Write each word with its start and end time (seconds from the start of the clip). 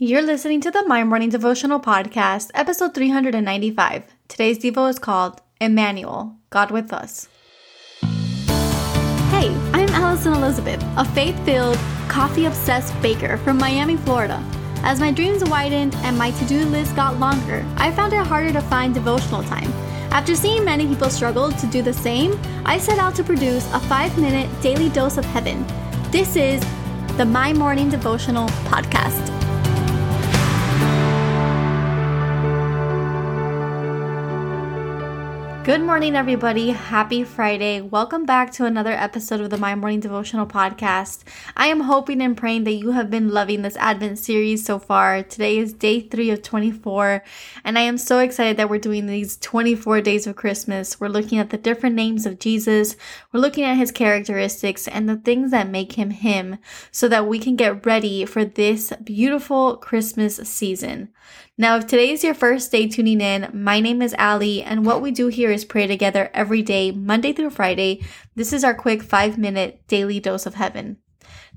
You're 0.00 0.22
listening 0.22 0.60
to 0.60 0.70
the 0.70 0.86
My 0.86 1.02
Morning 1.02 1.28
Devotional 1.28 1.80
Podcast, 1.80 2.52
episode 2.54 2.94
395. 2.94 4.04
Today's 4.28 4.56
Devo 4.60 4.88
is 4.88 4.96
called 4.96 5.42
Immanuel, 5.60 6.36
God 6.50 6.70
with 6.70 6.92
Us. 6.92 7.28
Hey, 9.32 9.52
I'm 9.72 9.88
Alison 9.88 10.34
Elizabeth, 10.34 10.80
a 10.96 11.04
faith 11.04 11.36
filled, 11.44 11.76
coffee 12.06 12.44
obsessed 12.44 12.94
baker 13.02 13.38
from 13.38 13.58
Miami, 13.58 13.96
Florida. 13.96 14.40
As 14.84 15.00
my 15.00 15.10
dreams 15.10 15.42
widened 15.44 15.96
and 16.04 16.16
my 16.16 16.30
to 16.30 16.44
do 16.44 16.64
list 16.66 16.94
got 16.94 17.18
longer, 17.18 17.66
I 17.76 17.90
found 17.90 18.12
it 18.12 18.24
harder 18.24 18.52
to 18.52 18.60
find 18.60 18.94
devotional 18.94 19.42
time. 19.42 19.72
After 20.12 20.36
seeing 20.36 20.64
many 20.64 20.86
people 20.86 21.10
struggle 21.10 21.50
to 21.50 21.66
do 21.66 21.82
the 21.82 21.92
same, 21.92 22.38
I 22.64 22.78
set 22.78 23.00
out 23.00 23.16
to 23.16 23.24
produce 23.24 23.66
a 23.72 23.80
five 23.80 24.16
minute 24.16 24.48
daily 24.62 24.90
dose 24.90 25.18
of 25.18 25.24
heaven. 25.24 25.66
This 26.12 26.36
is 26.36 26.64
the 27.16 27.24
My 27.24 27.52
Morning 27.52 27.88
Devotional 27.88 28.46
Podcast. 28.70 29.27
Good 35.68 35.82
morning, 35.82 36.16
everybody. 36.16 36.70
Happy 36.70 37.24
Friday. 37.24 37.82
Welcome 37.82 38.24
back 38.24 38.52
to 38.52 38.64
another 38.64 38.92
episode 38.92 39.42
of 39.42 39.50
the 39.50 39.58
My 39.58 39.74
Morning 39.74 40.00
Devotional 40.00 40.46
Podcast. 40.46 41.24
I 41.58 41.66
am 41.66 41.80
hoping 41.80 42.22
and 42.22 42.34
praying 42.34 42.64
that 42.64 42.72
you 42.72 42.92
have 42.92 43.10
been 43.10 43.28
loving 43.28 43.60
this 43.60 43.76
Advent 43.76 44.18
series 44.18 44.64
so 44.64 44.78
far. 44.78 45.22
Today 45.22 45.58
is 45.58 45.74
day 45.74 46.00
three 46.00 46.30
of 46.30 46.40
24, 46.40 47.22
and 47.64 47.78
I 47.78 47.82
am 47.82 47.98
so 47.98 48.18
excited 48.18 48.56
that 48.56 48.70
we're 48.70 48.78
doing 48.78 49.04
these 49.04 49.36
24 49.36 50.00
days 50.00 50.26
of 50.26 50.36
Christmas. 50.36 50.98
We're 50.98 51.08
looking 51.08 51.36
at 51.38 51.50
the 51.50 51.58
different 51.58 51.96
names 51.96 52.24
of 52.24 52.38
Jesus, 52.38 52.96
we're 53.30 53.40
looking 53.40 53.64
at 53.64 53.76
his 53.76 53.90
characteristics 53.90 54.88
and 54.88 55.06
the 55.06 55.16
things 55.16 55.50
that 55.50 55.68
make 55.68 55.92
him 55.92 56.12
him 56.12 56.56
so 56.90 57.08
that 57.08 57.26
we 57.26 57.38
can 57.38 57.56
get 57.56 57.84
ready 57.84 58.24
for 58.24 58.42
this 58.42 58.90
beautiful 59.04 59.76
Christmas 59.76 60.36
season. 60.36 61.10
Now, 61.60 61.76
if 61.76 61.88
today 61.88 62.10
is 62.10 62.22
your 62.22 62.34
first 62.34 62.70
day 62.70 62.86
tuning 62.86 63.20
in, 63.20 63.50
my 63.52 63.80
name 63.80 64.00
is 64.00 64.14
Ali, 64.16 64.62
and 64.62 64.86
what 64.86 65.02
we 65.02 65.10
do 65.10 65.26
here 65.26 65.50
is 65.50 65.64
pray 65.64 65.88
together 65.88 66.30
every 66.32 66.62
day, 66.62 66.92
Monday 66.92 67.32
through 67.32 67.50
Friday. 67.50 68.06
This 68.36 68.52
is 68.52 68.62
our 68.62 68.74
quick 68.74 69.02
five 69.02 69.36
minute 69.36 69.82
daily 69.88 70.20
dose 70.20 70.46
of 70.46 70.54
heaven. 70.54 70.98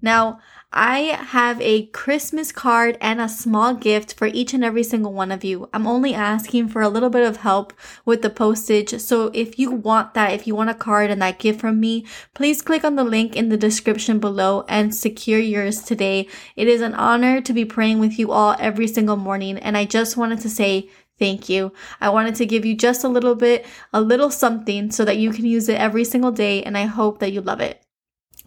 Now, 0.00 0.38
I 0.70 0.98
have 0.98 1.58
a 1.62 1.86
Christmas 1.86 2.52
card 2.52 2.98
and 3.00 3.22
a 3.22 3.28
small 3.28 3.74
gift 3.74 4.12
for 4.12 4.26
each 4.26 4.52
and 4.52 4.62
every 4.62 4.82
single 4.82 5.14
one 5.14 5.32
of 5.32 5.42
you. 5.42 5.70
I'm 5.72 5.86
only 5.86 6.12
asking 6.12 6.68
for 6.68 6.82
a 6.82 6.90
little 6.90 7.08
bit 7.08 7.26
of 7.26 7.38
help 7.38 7.72
with 8.04 8.20
the 8.20 8.28
postage. 8.28 9.00
So 9.00 9.30
if 9.32 9.58
you 9.58 9.70
want 9.70 10.12
that, 10.12 10.32
if 10.32 10.46
you 10.46 10.54
want 10.54 10.68
a 10.68 10.74
card 10.74 11.10
and 11.10 11.22
that 11.22 11.38
gift 11.38 11.60
from 11.60 11.80
me, 11.80 12.04
please 12.34 12.60
click 12.60 12.84
on 12.84 12.96
the 12.96 13.04
link 13.04 13.34
in 13.34 13.48
the 13.48 13.56
description 13.56 14.18
below 14.18 14.66
and 14.68 14.94
secure 14.94 15.40
yours 15.40 15.80
today. 15.80 16.28
It 16.54 16.68
is 16.68 16.82
an 16.82 16.92
honor 16.94 17.40
to 17.40 17.52
be 17.54 17.64
praying 17.64 17.98
with 17.98 18.18
you 18.18 18.30
all 18.30 18.54
every 18.58 18.88
single 18.88 19.16
morning. 19.16 19.56
And 19.56 19.74
I 19.74 19.86
just 19.86 20.18
wanted 20.18 20.40
to 20.40 20.50
say 20.50 20.90
Thank 21.18 21.48
you. 21.48 21.72
I 22.00 22.10
wanted 22.10 22.36
to 22.36 22.46
give 22.46 22.64
you 22.64 22.76
just 22.76 23.02
a 23.02 23.08
little 23.08 23.34
bit, 23.34 23.66
a 23.92 24.00
little 24.00 24.30
something 24.30 24.92
so 24.92 25.04
that 25.04 25.16
you 25.16 25.32
can 25.32 25.46
use 25.46 25.68
it 25.68 25.80
every 25.80 26.04
single 26.04 26.30
day, 26.30 26.62
and 26.62 26.78
I 26.78 26.84
hope 26.84 27.18
that 27.18 27.32
you 27.32 27.40
love 27.40 27.60
it. 27.60 27.82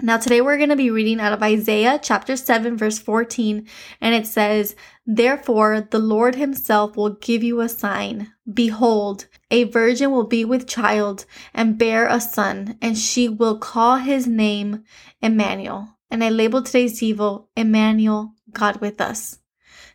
Now, 0.03 0.17
today 0.17 0.41
we're 0.41 0.57
going 0.57 0.69
to 0.69 0.75
be 0.75 0.89
reading 0.89 1.19
out 1.19 1.31
of 1.31 1.43
Isaiah 1.43 1.99
chapter 2.01 2.35
7, 2.35 2.75
verse 2.75 2.97
14, 2.97 3.67
and 4.01 4.15
it 4.15 4.25
says, 4.25 4.75
Therefore, 5.05 5.81
the 5.81 5.99
Lord 5.99 6.33
himself 6.33 6.97
will 6.97 7.11
give 7.11 7.43
you 7.43 7.61
a 7.61 7.69
sign. 7.69 8.33
Behold, 8.51 9.27
a 9.51 9.65
virgin 9.65 10.09
will 10.09 10.25
be 10.25 10.43
with 10.43 10.67
child 10.67 11.25
and 11.53 11.77
bear 11.77 12.07
a 12.07 12.19
son, 12.19 12.79
and 12.81 12.97
she 12.97 13.29
will 13.29 13.59
call 13.59 13.97
his 13.97 14.25
name 14.25 14.83
Immanuel. 15.21 15.89
And 16.09 16.23
I 16.23 16.29
labeled 16.29 16.65
today's 16.65 16.99
Devo, 16.99 17.45
Immanuel, 17.55 18.33
God 18.51 18.81
with 18.81 18.99
us. 18.99 19.37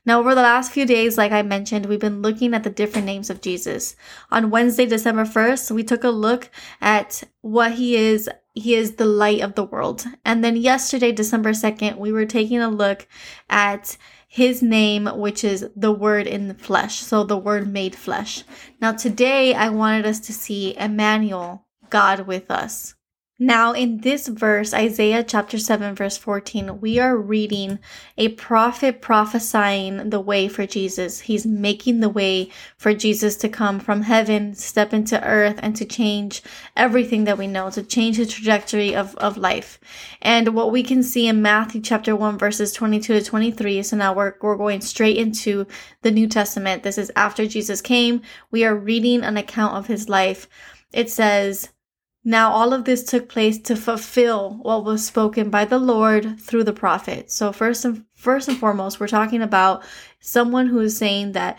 Now, 0.07 0.21
over 0.21 0.37
the 0.37 0.43
last 0.43 0.71
few 0.71 0.87
days, 0.87 1.19
like 1.19 1.33
I 1.33 1.43
mentioned, 1.43 1.87
we've 1.87 1.99
been 1.99 2.23
looking 2.23 2.55
at 2.55 2.62
the 2.62 2.71
different 2.71 3.07
names 3.07 3.29
of 3.29 3.41
Jesus. 3.41 3.97
On 4.31 4.51
Wednesday, 4.51 4.87
December 4.87 5.25
1st, 5.25 5.73
we 5.73 5.83
took 5.83 6.05
a 6.05 6.11
look 6.11 6.48
at 6.81 7.25
what 7.41 7.73
he 7.73 7.97
is. 7.97 8.30
He 8.55 8.75
is 8.75 8.95
the 8.95 9.05
light 9.05 9.41
of 9.41 9.55
the 9.57 9.64
world. 9.64 10.05
And 10.25 10.45
then 10.45 10.57
yesterday, 10.57 11.13
December 11.13 11.51
2nd, 11.51 11.98
we 11.98 12.13
were 12.13 12.25
taking 12.25 12.61
a 12.61 12.70
look 12.70 13.08
at 13.51 13.98
his 14.29 14.63
name, 14.63 15.07
which 15.07 15.42
is 15.42 15.69
the 15.75 15.92
word 15.92 16.27
in 16.27 16.48
the 16.48 16.55
flesh. 16.55 17.01
So 17.01 17.25
the 17.25 17.36
word 17.36 17.67
made 17.67 17.97
flesh. 17.97 18.45
Now, 18.80 18.92
today, 18.92 19.55
I 19.55 19.70
wanted 19.70 20.07
us 20.07 20.20
to 20.20 20.33
see 20.33 20.77
Immanuel, 20.77 21.64
God 21.91 22.27
with 22.27 22.51
us. 22.51 22.95
Now, 23.39 23.74
in 23.74 23.98
this 23.98 24.29
verse, 24.29 24.73
Isaiah 24.73 25.23
chapter 25.23 25.58
7, 25.58 25.95
verse 25.95 26.17
14, 26.17 26.80
we 26.80 26.98
are 26.98 27.19
reading 27.19 27.79
a 28.17 28.30
prophet 28.30 29.02
prophesying 29.02 30.08
the 30.08 30.20
way 30.20 30.48
for 30.48 30.64
Jesus. 30.67 31.20
He's 31.20 31.45
making 31.45 32.01
the 32.01 32.08
way 32.08 32.48
for 32.79 32.95
Jesus 32.95 33.36
to 33.36 33.51
come 33.51 33.79
from 33.79 34.01
heaven, 34.01 34.55
step 34.55 34.95
into 34.95 35.23
earth, 35.23 35.61
and 35.63 35.77
to 35.77 35.85
change 35.85 36.42
everything 36.79 37.24
that 37.24 37.36
we 37.36 37.47
know, 37.47 37.69
to 37.69 37.83
change 37.83 38.17
the 38.17 38.24
trajectory 38.24 38.97
of, 38.97 39.14
of 39.17 39.36
life. 39.36 39.79
And 40.23 40.55
what 40.55 40.73
we 40.73 40.83
can 40.83 41.03
see 41.03 41.27
in 41.27 41.42
Matthew 41.42 41.83
chapter 41.83 42.17
1, 42.17 42.39
verses 42.39 42.73
22 42.73 43.20
to 43.20 43.23
23, 43.23 43.83
so 43.83 43.98
now 43.98 44.14
we're, 44.14 44.33
we're 44.41 44.57
going 44.57 44.80
straight 44.80 45.18
into 45.18 45.67
the 46.01 46.11
New 46.11 46.27
Testament. 46.27 46.85
This 46.85 46.97
is 46.97 47.13
after 47.14 47.47
Jesus 47.47 47.83
came. 47.83 48.23
We 48.51 48.64
are 48.64 48.74
reading 48.74 49.23
an 49.23 49.36
account 49.36 49.77
of 49.77 49.89
his 49.89 50.08
life. 50.08 50.48
It 50.95 51.11
says, 51.11 51.68
now, 52.29 52.51
all 52.51 52.73
of 52.73 52.87
this 52.87 53.05
took 53.05 53.29
place 53.29 53.57
to 53.61 53.77
fulfill 53.77 54.59
what 54.63 54.85
was 54.85 55.07
spoken 55.07 55.48
by 55.48 55.64
the 55.64 55.79
Lord 55.79 56.41
through 56.41 56.64
the 56.64 56.73
prophet. 56.73 57.31
So, 57.31 57.53
first 57.53 57.85
and 57.85 58.05
first 58.17 58.48
and 58.48 58.59
foremost, 58.59 58.98
we're 58.98 59.07
talking 59.07 59.42
about 59.42 59.85
someone 60.19 60.67
who 60.67 60.81
is 60.81 60.97
saying 60.97 61.33
that 61.33 61.57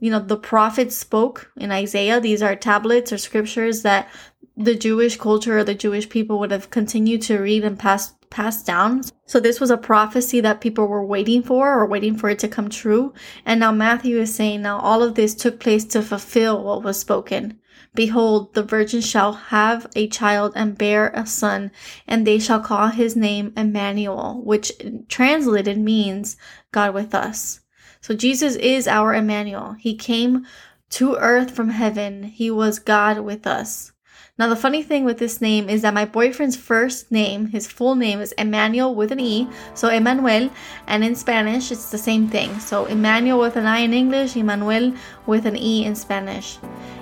you 0.00 0.10
know 0.10 0.20
the 0.20 0.38
prophet 0.38 0.90
spoke 0.90 1.50
in 1.58 1.70
Isaiah. 1.70 2.18
These 2.18 2.42
are 2.42 2.56
tablets 2.56 3.12
or 3.12 3.18
scriptures 3.18 3.82
that 3.82 4.08
the 4.56 4.74
Jewish 4.74 5.18
culture 5.18 5.58
or 5.58 5.64
the 5.64 5.74
Jewish 5.74 6.08
people 6.08 6.38
would 6.38 6.50
have 6.50 6.70
continued 6.70 7.20
to 7.22 7.36
read 7.36 7.62
and 7.62 7.78
pass 7.78 8.14
passed 8.30 8.64
down. 8.64 9.02
So 9.26 9.38
this 9.38 9.60
was 9.60 9.70
a 9.70 9.76
prophecy 9.76 10.40
that 10.40 10.62
people 10.62 10.86
were 10.86 11.04
waiting 11.04 11.42
for 11.42 11.78
or 11.78 11.84
waiting 11.84 12.16
for 12.16 12.30
it 12.30 12.38
to 12.38 12.48
come 12.48 12.70
true. 12.70 13.12
And 13.44 13.60
now 13.60 13.70
Matthew 13.70 14.18
is 14.18 14.34
saying 14.34 14.62
now 14.62 14.78
all 14.78 15.02
of 15.02 15.14
this 15.14 15.34
took 15.34 15.60
place 15.60 15.84
to 15.86 16.00
fulfill 16.00 16.64
what 16.64 16.82
was 16.82 16.98
spoken. 16.98 17.60
Behold, 17.94 18.54
the 18.54 18.62
virgin 18.62 19.00
shall 19.00 19.32
have 19.32 19.86
a 19.94 20.08
child 20.08 20.52
and 20.56 20.76
bear 20.76 21.12
a 21.14 21.24
son, 21.26 21.70
and 22.08 22.26
they 22.26 22.38
shall 22.38 22.60
call 22.60 22.88
his 22.88 23.14
name 23.14 23.52
Immanuel, 23.56 24.42
which 24.42 24.72
translated 25.08 25.78
means 25.78 26.36
God 26.72 26.92
with 26.92 27.14
us. 27.14 27.60
So 28.00 28.14
Jesus 28.14 28.56
is 28.56 28.88
our 28.88 29.14
Immanuel. 29.14 29.74
He 29.78 29.94
came 29.94 30.44
to 30.90 31.16
earth 31.16 31.52
from 31.52 31.70
heaven. 31.70 32.24
He 32.24 32.50
was 32.50 32.78
God 32.78 33.20
with 33.20 33.46
us. 33.46 33.92
Now, 34.36 34.48
the 34.48 34.56
funny 34.56 34.82
thing 34.82 35.04
with 35.04 35.18
this 35.18 35.40
name 35.40 35.68
is 35.68 35.82
that 35.82 35.94
my 35.94 36.04
boyfriend's 36.04 36.56
first 36.56 37.12
name, 37.12 37.46
his 37.46 37.68
full 37.68 37.94
name 37.94 38.20
is 38.20 38.32
Emmanuel 38.32 38.92
with 38.92 39.12
an 39.12 39.20
E, 39.20 39.48
so 39.74 39.88
Emmanuel, 39.88 40.50
and 40.88 41.04
in 41.04 41.14
Spanish 41.14 41.70
it's 41.70 41.92
the 41.92 41.98
same 41.98 42.26
thing. 42.26 42.58
So 42.58 42.86
Immanuel 42.86 43.38
with 43.38 43.54
an 43.54 43.66
I 43.66 43.78
in 43.78 43.94
English, 43.94 44.34
Emmanuel 44.34 44.92
with 45.24 45.46
an 45.46 45.56
E 45.56 45.84
in 45.84 45.94
Spanish. 45.94 46.58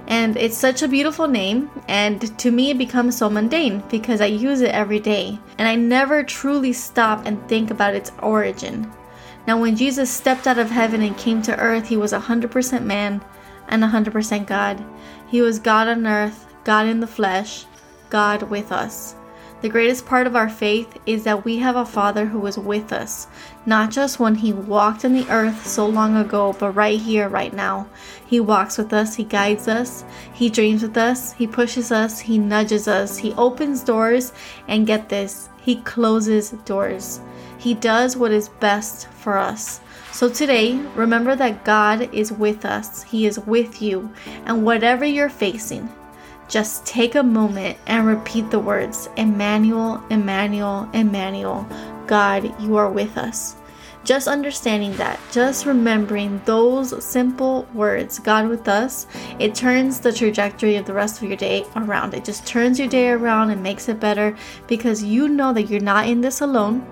And 0.09 0.37
it's 0.37 0.57
such 0.57 0.83
a 0.83 0.89
beautiful 0.89 1.29
name, 1.29 1.71
and 1.89 2.39
to 2.39 2.51
me 2.51 2.71
it 2.71 2.79
becomes 2.79 3.17
so 3.17 3.31
mundane 3.31 3.83
because 3.89 4.21
I 4.21 4.27
use 4.27 4.61
it 4.61 4.75
every 4.75 5.01
day, 5.01 5.39
and 5.59 5.69
I 5.69 5.75
never 5.75 6.23
truly 6.23 6.73
stop 6.73 7.25
and 7.25 7.49
think 7.49 7.71
about 7.71 7.95
its 7.95 8.13
origin. 8.21 8.91
Now, 9.47 9.61
when 9.61 9.77
Jesus 9.77 10.11
stepped 10.11 10.47
out 10.47 10.59
of 10.59 10.71
heaven 10.71 11.03
and 11.03 11.17
came 11.17 11.43
to 11.43 11.59
earth, 11.59 11.89
he 11.89 11.97
was 11.97 12.13
100% 12.13 12.85
man 12.85 13.25
and 13.69 13.83
100% 13.83 14.47
God. 14.47 14.85
He 15.29 15.41
was 15.41 15.59
God 15.59 15.89
on 15.89 16.07
earth, 16.07 16.47
God 16.65 16.87
in 16.87 17.01
the 17.01 17.07
flesh, 17.07 17.65
God 18.11 18.43
with 18.43 18.71
us. 18.71 19.15
The 19.63 19.69
greatest 19.69 20.07
part 20.07 20.27
of 20.27 20.35
our 20.35 20.49
faith 20.49 20.99
is 21.07 21.23
that 21.23 21.45
we 21.45 21.59
have 21.59 21.77
a 21.77 21.87
Father 21.87 22.27
who 22.27 22.45
is 22.47 22.59
with 22.59 22.93
us, 22.93 23.29
not 23.65 23.93
just 23.93 24.19
when 24.19 24.35
He 24.35 24.53
walked 24.53 25.05
on 25.05 25.13
the 25.13 25.31
earth 25.31 25.69
so 25.69 25.87
long 25.87 26.17
ago, 26.17 26.53
but 26.59 26.73
right 26.73 26.99
here, 26.99 27.29
right 27.29 27.53
now. 27.55 27.87
He 28.27 28.41
walks 28.41 28.77
with 28.77 28.93
us, 28.93 29.15
He 29.15 29.23
guides 29.23 29.69
us, 29.69 30.05
He 30.35 30.51
dreams 30.51 30.83
with 30.83 30.97
us, 30.97 31.35
He 31.35 31.47
pushes 31.47 31.93
us, 31.93 32.19
He 32.19 32.39
nudges 32.39 32.89
us, 32.89 33.19
He 33.19 33.35
opens 33.35 33.85
doors, 33.85 34.33
and 34.67 34.85
get 34.85 35.09
this, 35.09 35.49
He 35.61 35.77
closes 35.77 36.51
doors. 36.65 37.21
He 37.57 37.75
does 37.75 38.17
what 38.17 38.33
is 38.33 38.49
best 38.49 39.07
for 39.11 39.39
us. 39.39 39.81
So 40.11 40.29
today, 40.29 40.77
remember 40.97 41.37
that 41.37 41.65
God 41.65 42.13
is 42.13 42.33
with 42.33 42.65
us, 42.65 43.05
He 43.05 43.27
is 43.27 43.39
with 43.39 43.81
you, 43.81 44.11
and 44.45 44.65
whatever 44.65 45.05
you're 45.05 45.31
facing, 45.31 45.89
just 46.53 46.85
take 46.85 47.15
a 47.15 47.23
moment 47.23 47.79
and 47.87 48.07
repeat 48.07 48.51
the 48.51 48.59
words 48.59 49.09
Emmanuel, 49.17 50.05
Emmanuel, 50.11 50.87
Emmanuel. 50.93 51.67
God, 52.07 52.45
you 52.61 52.77
are 52.77 52.91
with 52.91 53.17
us. 53.17 53.57
Just 54.05 54.27
understanding 54.27 54.97
that, 54.97 55.21
just 55.31 55.65
remembering 55.65 56.41
those 56.45 57.05
simple 57.05 57.67
words, 57.73 58.19
God 58.19 58.49
with 58.49 58.69
us, 58.69 59.07
it 59.39 59.55
turns 59.55 60.01
the 60.01 60.13
trajectory 60.13 60.77
of 60.77 60.87
the 60.87 60.93
rest 60.93 61.23
of 61.23 61.29
your 61.29 61.37
day 61.37 61.65
around. 61.77 62.15
It 62.15 62.25
just 62.25 62.47
turns 62.47 62.79
your 62.79 62.89
day 62.89 63.11
around 63.11 63.51
and 63.51 63.63
makes 63.63 63.89
it 63.89 64.01
better 64.01 64.37
because 64.67 65.05
you 65.05 65.29
know 65.29 65.53
that 65.53 65.65
you're 65.65 65.81
not 65.81 66.09
in 66.09 66.21
this 66.21 66.41
alone. 66.41 66.87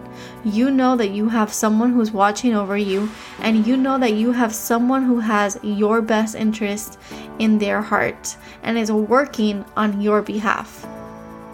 You 0.45 0.71
know 0.71 0.97
that 0.97 1.11
you 1.11 1.29
have 1.29 1.53
someone 1.53 1.93
who's 1.93 2.12
watching 2.12 2.55
over 2.55 2.77
you, 2.77 3.11
and 3.41 3.67
you 3.67 3.77
know 3.77 3.99
that 3.99 4.15
you 4.15 4.33
have 4.33 4.55
someone 4.55 5.05
who 5.05 5.19
has 5.19 5.59
your 5.62 6.03
best 6.03 6.35
interest 6.35 6.99
in 7.39 7.59
their 7.59 7.81
heart 7.81 8.37
and 8.62 8.77
is 8.77 8.93
working 8.93 9.65
on 9.77 10.01
your 10.01 10.21
behalf. 10.21 10.87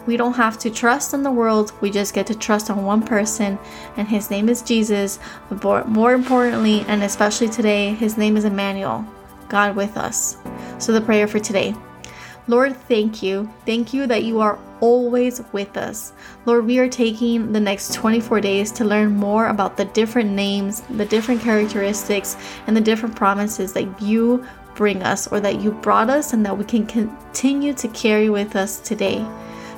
We 0.06 0.16
don't 0.16 0.34
have 0.34 0.58
to 0.60 0.70
trust 0.70 1.14
in 1.14 1.22
the 1.22 1.30
world, 1.32 1.72
we 1.80 1.90
just 1.90 2.14
get 2.14 2.26
to 2.28 2.34
trust 2.34 2.70
on 2.70 2.84
one 2.84 3.02
person, 3.02 3.58
and 3.96 4.06
his 4.06 4.30
name 4.30 4.48
is 4.48 4.62
Jesus. 4.62 5.18
But 5.50 5.88
more 5.88 6.14
importantly, 6.14 6.84
and 6.88 7.02
especially 7.02 7.48
today, 7.48 7.94
his 7.94 8.16
name 8.16 8.36
is 8.36 8.44
Emmanuel, 8.44 9.04
God 9.48 9.74
with 9.74 9.96
us. 9.96 10.36
So, 10.78 10.92
the 10.92 11.00
prayer 11.00 11.26
for 11.26 11.38
today 11.38 11.74
Lord, 12.48 12.76
thank 12.76 13.24
you. 13.24 13.50
Thank 13.64 13.92
you 13.92 14.06
that 14.06 14.22
you 14.22 14.38
are 14.38 14.56
always 14.80 15.42
with 15.52 15.76
us. 15.76 16.12
Lord, 16.44 16.64
we 16.64 16.78
are 16.78 16.88
taking 16.88 17.52
the 17.52 17.58
next 17.58 17.92
24 17.94 18.40
days 18.40 18.70
to 18.72 18.84
learn 18.84 19.16
more 19.16 19.48
about 19.48 19.76
the 19.76 19.86
different 19.86 20.30
names, 20.30 20.82
the 20.82 21.06
different 21.06 21.40
characteristics, 21.40 22.36
and 22.68 22.76
the 22.76 22.80
different 22.80 23.16
promises 23.16 23.72
that 23.72 24.00
you 24.00 24.46
bring 24.76 25.02
us 25.02 25.26
or 25.26 25.40
that 25.40 25.60
you 25.60 25.72
brought 25.72 26.08
us 26.08 26.34
and 26.34 26.46
that 26.46 26.56
we 26.56 26.64
can 26.64 26.86
continue 26.86 27.72
to 27.74 27.88
carry 27.88 28.30
with 28.30 28.54
us 28.54 28.78
today. 28.78 29.26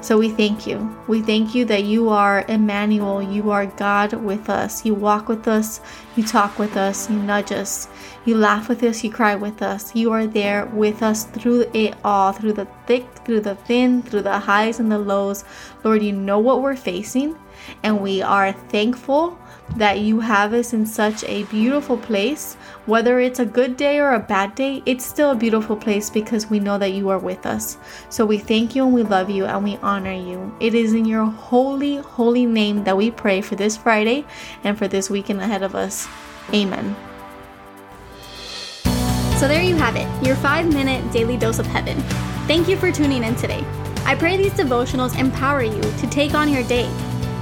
So 0.01 0.17
we 0.17 0.31
thank 0.31 0.67
you. 0.67 0.97
We 1.09 1.21
thank 1.23 1.55
you 1.55 1.65
that 1.67 1.85
you 1.85 2.09
are 2.09 2.45
Emmanuel. 2.49 3.21
You 3.21 3.51
are 3.51 3.67
God 3.67 4.13
with 4.13 4.49
us. 4.49 4.85
You 4.85 4.95
walk 4.95 5.29
with 5.29 5.49
us. 5.49 5.81
You 6.17 6.25
talk 6.25 6.59
with 6.59 6.77
us. 6.77 7.11
You 7.11 7.17
nudge 7.17 7.51
us. 7.53 7.89
You 8.25 8.37
laugh 8.37 8.69
with 8.69 8.83
us. 8.85 9.03
You 9.03 9.11
cry 9.11 9.35
with 9.35 9.61
us. 9.61 9.95
You 9.97 10.13
are 10.13 10.27
there 10.27 10.67
with 10.67 11.03
us 11.03 11.25
through 11.25 11.71
it 11.75 11.95
all, 12.05 12.33
through 12.33 12.55
the 12.55 12.69
thick, 12.87 13.07
through 13.25 13.41
the 13.41 13.57
thin, 13.57 14.03
through 14.03 14.23
the 14.23 14.39
highs 14.39 14.79
and 14.79 14.91
the 14.91 14.99
lows. 14.99 15.45
Lord, 15.83 16.03
you 16.03 16.13
know 16.13 16.39
what 16.39 16.63
we're 16.63 16.77
facing, 16.77 17.37
and 17.83 18.01
we 18.01 18.23
are 18.23 18.53
thankful 18.53 19.39
that 19.77 20.01
you 20.01 20.21
have 20.21 20.55
us 20.55 20.73
in 20.73 20.87
such 20.87 21.25
a 21.25 21.45
beautiful 21.45 21.97
place. 21.97 22.55
Whether 22.87 23.21
it's 23.21 23.39
a 23.39 23.45
good 23.45 23.77
day 23.77 23.99
or 23.99 24.15
a 24.15 24.19
bad 24.19 24.55
day, 24.55 24.83
it's 24.87 25.05
still 25.05 25.33
a 25.33 25.37
beautiful 25.37 25.77
place 25.77 26.11
because 26.11 26.49
we 26.49 26.59
know 26.59 26.79
that 26.79 26.93
you 26.93 27.09
are 27.11 27.19
with 27.19 27.45
us. 27.47 27.77
So 28.09 28.25
we 28.25 28.39
thank 28.39 28.75
you 28.75 28.85
and 28.85 28.95
we 28.95 29.03
love 29.03 29.31
you 29.31 29.45
and 29.45 29.63
we 29.63 29.77
honor 29.79 30.13
you. 30.13 30.55
It 30.61 30.75
is 30.75 30.95
in 30.95 31.05
your 31.05 31.25
holy, 31.25 31.97
holy 31.97 32.47
name 32.47 32.85
that 32.85 32.97
we 32.97 33.11
pray 33.11 33.41
for 33.41 33.57
this 33.57 33.77
Friday 33.77 34.25
and 34.65 34.77
for 34.77 34.89
this 34.89 35.11
weekend 35.11 35.41
ahead 35.41 35.63
of 35.63 35.75
us. 35.75 36.09
Amen. 36.53 36.97
So 39.39 39.47
there 39.47 39.63
you 39.63 39.77
have 39.77 39.95
it, 39.95 40.27
your 40.27 40.35
five 40.37 40.73
minute 40.73 41.13
daily 41.13 41.37
dose 41.37 41.61
of 41.61 41.67
heaven. 41.67 42.01
Thank 42.49 42.69
you 42.69 42.77
for 42.77 42.91
tuning 42.91 43.23
in 43.23 43.37
today. 43.37 43.65
I 44.05 44.15
pray 44.15 44.37
these 44.37 44.55
devotionals 44.55 45.17
empower 45.19 45.63
you 45.63 45.81
to 45.81 46.07
take 46.09 46.35
on 46.35 46.51
your 46.51 46.65
day 46.65 46.91